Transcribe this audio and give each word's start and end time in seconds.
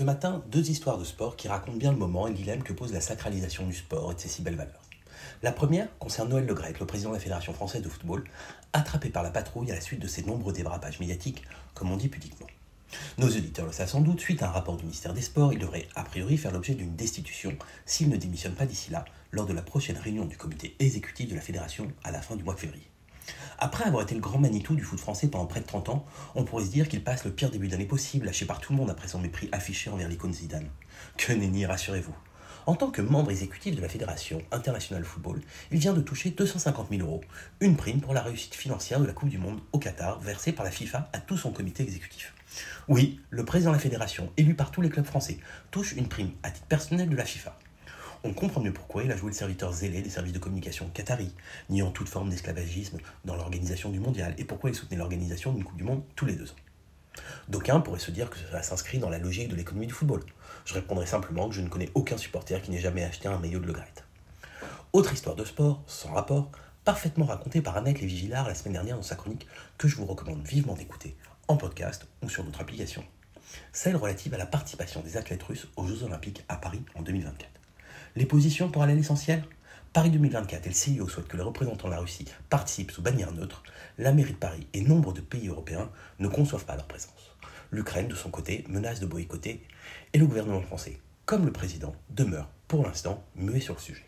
Ce 0.00 0.04
matin, 0.06 0.42
deux 0.50 0.70
histoires 0.70 0.96
de 0.96 1.04
sport 1.04 1.36
qui 1.36 1.46
racontent 1.46 1.76
bien 1.76 1.92
le 1.92 1.98
moment 1.98 2.26
et 2.26 2.30
le 2.30 2.36
dilemme 2.36 2.62
que 2.62 2.72
pose 2.72 2.90
la 2.90 3.02
sacralisation 3.02 3.66
du 3.66 3.74
sport 3.74 4.12
et 4.12 4.14
de 4.14 4.20
ses 4.20 4.30
si 4.30 4.40
belles 4.40 4.56
valeurs. 4.56 4.80
La 5.42 5.52
première 5.52 5.88
concerne 5.98 6.30
Noël 6.30 6.46
Le 6.46 6.54
Grec, 6.54 6.80
le 6.80 6.86
président 6.86 7.10
de 7.10 7.16
la 7.16 7.20
Fédération 7.20 7.52
française 7.52 7.82
de 7.82 7.88
football, 7.90 8.24
attrapé 8.72 9.10
par 9.10 9.22
la 9.22 9.30
patrouille 9.30 9.70
à 9.70 9.74
la 9.74 9.82
suite 9.82 10.00
de 10.00 10.06
ses 10.08 10.22
nombreux 10.22 10.54
débrapages 10.54 11.00
médiatiques, 11.00 11.42
comme 11.74 11.90
on 11.92 11.98
dit 11.98 12.08
pudiquement. 12.08 12.46
Nos 13.18 13.26
auditeurs 13.26 13.66
le 13.66 13.72
savent 13.72 13.90
sans 13.90 14.00
doute, 14.00 14.20
suite 14.20 14.42
à 14.42 14.48
un 14.48 14.52
rapport 14.52 14.78
du 14.78 14.84
ministère 14.84 15.12
des 15.12 15.20
Sports, 15.20 15.52
il 15.52 15.58
devrait 15.58 15.86
a 15.94 16.02
priori 16.02 16.38
faire 16.38 16.52
l'objet 16.52 16.72
d'une 16.72 16.96
destitution 16.96 17.54
s'il 17.84 18.08
ne 18.08 18.16
démissionne 18.16 18.54
pas 18.54 18.64
d'ici 18.64 18.90
là, 18.90 19.04
lors 19.32 19.44
de 19.44 19.52
la 19.52 19.60
prochaine 19.60 19.98
réunion 19.98 20.24
du 20.24 20.38
comité 20.38 20.76
exécutif 20.78 21.28
de 21.28 21.34
la 21.34 21.42
Fédération 21.42 21.92
à 22.04 22.10
la 22.10 22.22
fin 22.22 22.36
du 22.36 22.42
mois 22.42 22.54
de 22.54 22.60
février. 22.60 22.88
Après 23.58 23.84
avoir 23.84 24.02
été 24.02 24.14
le 24.14 24.20
grand 24.20 24.38
Manitou 24.38 24.74
du 24.74 24.82
foot 24.82 24.98
français 24.98 25.28
pendant 25.28 25.46
près 25.46 25.60
de 25.60 25.66
30 25.66 25.88
ans, 25.90 26.04
on 26.34 26.44
pourrait 26.44 26.64
se 26.64 26.70
dire 26.70 26.88
qu'il 26.88 27.02
passe 27.04 27.24
le 27.24 27.30
pire 27.30 27.50
début 27.50 27.68
d'année 27.68 27.86
possible, 27.86 28.26
lâché 28.26 28.46
par 28.46 28.60
tout 28.60 28.72
le 28.72 28.78
monde 28.78 28.90
après 28.90 29.08
son 29.08 29.18
mépris 29.18 29.48
affiché 29.52 29.90
envers 29.90 30.08
l'icône 30.08 30.32
Zidane. 30.32 30.68
Que 31.16 31.32
nenni, 31.32 31.66
rassurez-vous. 31.66 32.14
En 32.66 32.74
tant 32.74 32.90
que 32.90 33.02
membre 33.02 33.30
exécutif 33.30 33.74
de 33.74 33.80
la 33.80 33.88
Fédération 33.88 34.42
internationale 34.52 35.04
football, 35.04 35.40
il 35.70 35.78
vient 35.78 35.94
de 35.94 36.00
toucher 36.00 36.30
250 36.30 36.88
000 36.90 37.02
euros, 37.02 37.22
une 37.60 37.76
prime 37.76 38.00
pour 38.00 38.14
la 38.14 38.22
réussite 38.22 38.54
financière 38.54 39.00
de 39.00 39.06
la 39.06 39.12
Coupe 39.12 39.30
du 39.30 39.38
Monde 39.38 39.60
au 39.72 39.78
Qatar, 39.78 40.20
versée 40.20 40.52
par 40.52 40.64
la 40.64 40.70
FIFA 40.70 41.08
à 41.12 41.18
tout 41.18 41.36
son 41.36 41.52
comité 41.52 41.82
exécutif. 41.82 42.34
Oui, 42.88 43.20
le 43.30 43.44
président 43.44 43.70
de 43.70 43.76
la 43.76 43.80
Fédération, 43.80 44.30
élu 44.36 44.54
par 44.54 44.70
tous 44.70 44.82
les 44.82 44.90
clubs 44.90 45.06
français, 45.06 45.38
touche 45.70 45.92
une 45.92 46.08
prime 46.08 46.32
à 46.42 46.50
titre 46.50 46.66
personnel 46.66 47.08
de 47.08 47.16
la 47.16 47.24
FIFA 47.24 47.56
on 48.24 48.32
comprend 48.32 48.60
mieux 48.60 48.72
pourquoi 48.72 49.02
il 49.02 49.12
a 49.12 49.16
joué 49.16 49.30
le 49.30 49.36
serviteur 49.36 49.72
zélé 49.72 50.02
des 50.02 50.10
services 50.10 50.32
de 50.32 50.38
communication 50.38 50.90
qatari, 50.92 51.32
niant 51.70 51.90
toute 51.90 52.08
forme 52.08 52.28
d'esclavagisme 52.28 52.98
dans 53.24 53.36
l'organisation 53.36 53.90
du 53.90 53.98
mondial, 53.98 54.34
et 54.38 54.44
pourquoi 54.44 54.70
il 54.70 54.76
soutenait 54.76 54.98
l'organisation 54.98 55.52
d'une 55.52 55.64
Coupe 55.64 55.76
du 55.76 55.84
Monde 55.84 56.02
tous 56.16 56.26
les 56.26 56.34
deux 56.34 56.50
ans. 56.50 56.56
D'aucuns 57.48 57.80
pourraient 57.80 57.98
se 57.98 58.10
dire 58.10 58.30
que 58.30 58.38
cela 58.38 58.62
s'inscrit 58.62 58.98
dans 58.98 59.10
la 59.10 59.18
logique 59.18 59.48
de 59.48 59.56
l'économie 59.56 59.86
du 59.86 59.92
football. 59.92 60.22
Je 60.64 60.74
répondrai 60.74 61.06
simplement 61.06 61.48
que 61.48 61.54
je 61.54 61.60
ne 61.60 61.68
connais 61.68 61.90
aucun 61.94 62.16
supporter 62.16 62.60
qui 62.62 62.70
n'ait 62.70 62.78
jamais 62.78 63.04
acheté 63.04 63.28
un 63.28 63.38
maillot 63.38 63.60
de 63.60 63.66
Le 63.66 63.72
Gret. 63.72 63.86
Autre 64.92 65.12
histoire 65.12 65.36
de 65.36 65.44
sport, 65.44 65.82
sans 65.86 66.12
rapport, 66.12 66.50
parfaitement 66.84 67.26
racontée 67.26 67.62
par 67.62 67.76
Annette 67.76 68.00
Lévy-Villard 68.00 68.46
la 68.46 68.54
semaine 68.54 68.74
dernière 68.74 68.96
dans 68.96 69.02
sa 69.02 69.16
chronique, 69.16 69.46
que 69.78 69.88
je 69.88 69.96
vous 69.96 70.06
recommande 70.06 70.46
vivement 70.46 70.74
d'écouter 70.74 71.16
en 71.48 71.56
podcast 71.56 72.06
ou 72.22 72.28
sur 72.28 72.44
notre 72.44 72.60
application. 72.60 73.04
Celle 73.72 73.96
relative 73.96 74.34
à 74.34 74.38
la 74.38 74.46
participation 74.46 75.00
des 75.00 75.16
athlètes 75.16 75.42
russes 75.42 75.68
aux 75.76 75.86
Jeux 75.86 76.04
Olympiques 76.04 76.44
à 76.48 76.56
Paris 76.56 76.82
en 76.94 77.02
2024. 77.02 77.59
Les 78.16 78.26
positions 78.26 78.68
pour 78.68 78.82
aller 78.82 78.94
à 78.94 78.96
l'essentiel? 78.96 79.44
Paris 79.92 80.10
2024 80.10 80.66
et 80.66 80.68
le 80.68 80.74
CIO 80.74 81.08
souhaitent 81.08 81.28
que 81.28 81.36
les 81.36 81.44
représentants 81.44 81.86
de 81.86 81.92
la 81.92 82.00
Russie 82.00 82.24
participent 82.48 82.90
sous 82.90 83.02
bannière 83.02 83.30
neutre. 83.30 83.62
La 83.98 84.12
mairie 84.12 84.32
de 84.32 84.38
Paris 84.38 84.66
et 84.72 84.80
nombre 84.80 85.12
de 85.12 85.20
pays 85.20 85.46
européens 85.46 85.88
ne 86.18 86.26
conçoivent 86.26 86.64
pas 86.64 86.74
leur 86.74 86.88
présence. 86.88 87.36
L'Ukraine, 87.70 88.08
de 88.08 88.16
son 88.16 88.30
côté, 88.30 88.64
menace 88.68 88.98
de 88.98 89.06
boycotter 89.06 89.64
et 90.12 90.18
le 90.18 90.26
gouvernement 90.26 90.60
français, 90.60 90.98
comme 91.24 91.46
le 91.46 91.52
président, 91.52 91.94
demeure 92.08 92.48
pour 92.66 92.84
l'instant 92.84 93.22
muet 93.36 93.60
sur 93.60 93.74
le 93.74 93.80
sujet. 93.80 94.06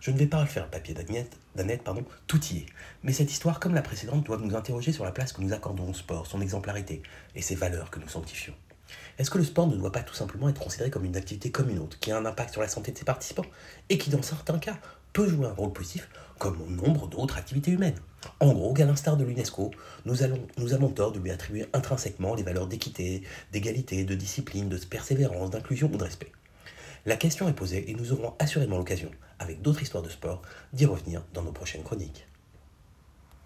Je 0.00 0.10
ne 0.10 0.16
vais 0.16 0.26
pas 0.26 0.40
refaire 0.40 0.64
le 0.64 0.70
papier 0.70 0.94
d'Annette, 0.94 1.82
pardon, 1.82 2.06
tout 2.26 2.42
y 2.46 2.58
est. 2.58 2.66
Mais 3.02 3.12
cette 3.12 3.30
histoire, 3.30 3.60
comme 3.60 3.74
la 3.74 3.82
précédente, 3.82 4.24
doit 4.24 4.38
nous 4.38 4.56
interroger 4.56 4.92
sur 4.92 5.04
la 5.04 5.12
place 5.12 5.34
que 5.34 5.42
nous 5.42 5.52
accordons 5.52 5.90
au 5.90 5.94
sport, 5.94 6.26
son 6.26 6.40
exemplarité 6.40 7.02
et 7.34 7.42
ses 7.42 7.54
valeurs 7.54 7.90
que 7.90 8.00
nous 8.00 8.08
sanctifions. 8.08 8.54
Est-ce 9.18 9.30
que 9.30 9.38
le 9.38 9.44
sport 9.44 9.66
ne 9.66 9.76
doit 9.76 9.92
pas 9.92 10.02
tout 10.02 10.14
simplement 10.14 10.48
être 10.48 10.60
considéré 10.60 10.90
comme 10.90 11.04
une 11.04 11.16
activité 11.16 11.50
comme 11.50 11.70
une 11.70 11.78
autre, 11.78 11.98
qui 11.98 12.12
a 12.12 12.16
un 12.16 12.26
impact 12.26 12.52
sur 12.52 12.60
la 12.60 12.68
santé 12.68 12.92
de 12.92 12.98
ses 12.98 13.04
participants, 13.04 13.46
et 13.88 13.98
qui 13.98 14.10
dans 14.10 14.22
certains 14.22 14.58
cas 14.58 14.78
peut 15.12 15.28
jouer 15.28 15.46
un 15.46 15.52
rôle 15.52 15.72
positif, 15.72 16.08
comme 16.38 16.58
nombre 16.68 17.08
d'autres 17.08 17.36
activités 17.36 17.70
humaines? 17.70 17.98
En 18.38 18.52
gros, 18.52 18.72
qu'à 18.74 18.84
l'instar 18.84 19.16
de 19.16 19.24
l'UNESCO, 19.24 19.70
nous, 20.04 20.22
allons, 20.22 20.46
nous 20.58 20.74
avons 20.74 20.88
tort 20.88 21.12
de 21.12 21.18
lui 21.18 21.30
attribuer 21.30 21.66
intrinsèquement 21.72 22.34
les 22.34 22.42
valeurs 22.42 22.66
d'équité, 22.66 23.22
d'égalité, 23.52 24.04
de 24.04 24.14
discipline, 24.14 24.68
de 24.68 24.76
persévérance, 24.78 25.50
d'inclusion 25.50 25.90
ou 25.92 25.96
de 25.96 26.04
respect. 26.04 26.32
La 27.06 27.16
question 27.16 27.48
est 27.48 27.54
posée 27.54 27.90
et 27.90 27.94
nous 27.94 28.12
aurons 28.12 28.34
assurément 28.38 28.76
l'occasion, 28.76 29.10
avec 29.38 29.62
d'autres 29.62 29.82
histoires 29.82 30.02
de 30.02 30.10
sport, 30.10 30.42
d'y 30.74 30.84
revenir 30.84 31.24
dans 31.32 31.42
nos 31.42 31.52
prochaines 31.52 31.82
chroniques. 31.82 32.26